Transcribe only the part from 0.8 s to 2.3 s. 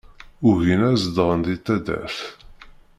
ad zedɣen di taddart.